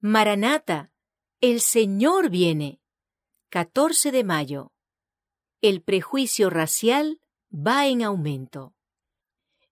[0.00, 0.92] Maranata,
[1.40, 2.80] el Señor viene.
[3.48, 4.72] 14 de mayo.
[5.60, 7.20] El prejuicio racial
[7.50, 8.76] va en aumento.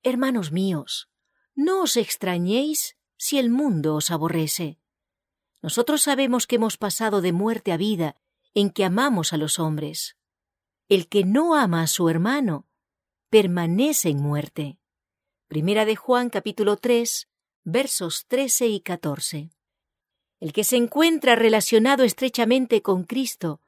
[0.03, 1.09] Hermanos míos,
[1.55, 4.81] no os extrañéis si el mundo os aborrece.
[5.63, 8.17] Nosotros sabemos que hemos pasado de muerte a vida
[8.53, 10.17] en que amamos a los hombres.
[10.89, 12.67] El que no ama a su hermano
[13.31, 14.81] permanece en muerte.
[15.47, 17.29] Primera de Juan capítulo 3,
[17.63, 19.56] versos 13 y 14.
[20.39, 23.61] El que se encuentra relacionado estrechamente con Cristo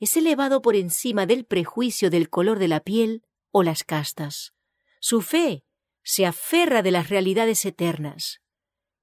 [0.00, 4.54] es elevado por encima del prejuicio del color de la piel o las castas.
[5.00, 5.64] Su fe
[6.02, 8.40] se aferra de las realidades eternas.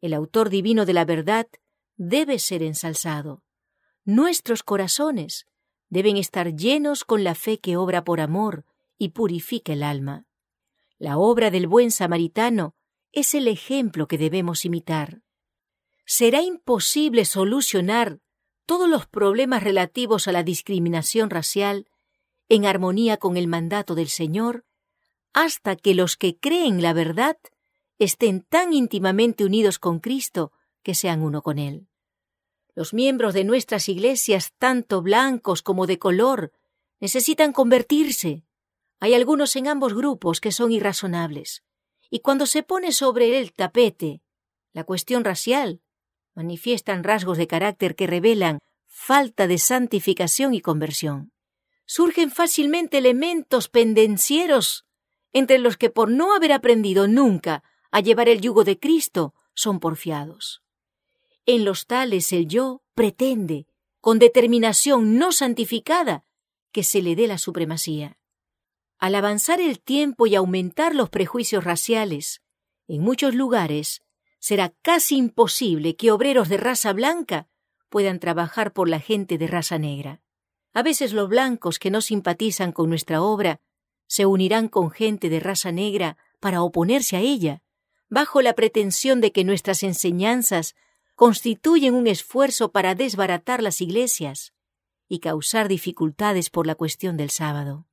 [0.02, 1.48] El autor divino de la verdad
[1.98, 3.43] debe ser ensalzado.
[4.05, 5.48] Nuestros corazones
[5.90, 8.66] deben estar llenos con la fe que obra por amor
[8.98, 10.26] y purifica el alma.
[10.98, 12.76] La obra del buen samaritano
[13.12, 15.21] es el ejemplo que debemos imitar.
[16.05, 18.20] Será imposible solucionar
[18.66, 21.87] todos los problemas relativos a la discriminación racial
[22.49, 24.65] en armonía con el mandato del Señor
[25.34, 27.37] hasta que los que creen la verdad
[27.98, 30.51] estén tan íntimamente unidos con Cristo
[30.84, 31.87] que sean uno con Él.
[32.76, 36.51] Los miembros de nuestras iglesias, tanto blancos como de color,
[36.99, 38.43] necesitan convertirse.
[38.99, 41.63] Hay algunos en ambos grupos que son irrazonables.
[42.09, 44.21] Y cuando se pone sobre el tapete
[44.71, 45.81] la cuestión racial,
[46.35, 51.31] manifiestan rasgos de carácter que revelan falta de santificación y conversión.
[51.85, 54.85] Surgen fácilmente elementos pendencieros
[55.34, 59.79] entre los que por no haber aprendido nunca a llevar el yugo de Cristo son
[59.79, 60.63] porfiados.
[61.45, 63.68] En los tales el yo pretende,
[63.99, 66.23] con determinación no santificada,
[66.72, 68.18] que se le dé la supremacía.
[68.97, 72.41] Al avanzar el tiempo y aumentar los prejuicios raciales,
[72.88, 74.03] en muchos lugares
[74.44, 77.47] será casi imposible que obreros de raza blanca
[77.88, 80.22] puedan trabajar por la gente de raza negra.
[80.74, 83.62] A veces los blancos que no simpatizan con nuestra obra
[84.06, 87.64] se unirán con gente de raza negra para oponerse a ella,
[88.09, 90.76] bajo la pretensión de que nuestras enseñanzas
[91.16, 94.53] constituyen un esfuerzo para desbaratar las iglesias
[95.08, 97.88] y causar dificultades por la cuestión del sábado.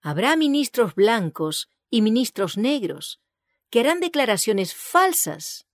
[0.00, 3.20] Habrá ministros blancos y ministros negros
[3.68, 5.66] que harán declaraciones falsas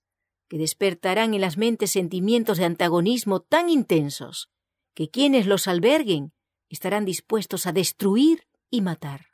[0.49, 4.49] que despertarán en las mentes sentimientos de antagonismo tan intensos
[4.93, 6.33] que quienes los alberguen
[6.67, 9.27] estarán dispuestos a destruir y matar.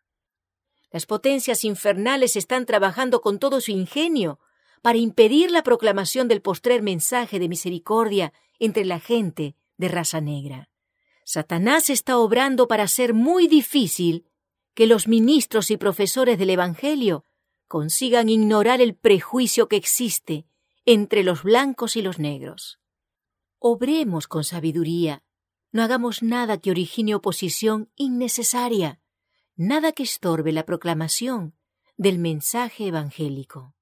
[0.92, 4.40] Las potencias infernales están trabajando con todo su ingenio
[4.82, 10.70] para impedir la proclamación del postrer mensaje de misericordia entre la gente de raza negra.
[11.24, 14.28] Satanás está obrando para hacer muy difícil
[14.74, 17.24] que los ministros y profesores del Evangelio
[17.68, 20.46] consigan ignorar el prejuicio que existe
[20.86, 22.80] entre los blancos y los negros.
[23.60, 25.24] Obremos con sabiduría,
[25.72, 29.02] no hagamos nada que origine oposición innecesaria,
[29.56, 31.56] nada que estorbe la proclamación
[31.98, 33.76] del mensaje evangélico.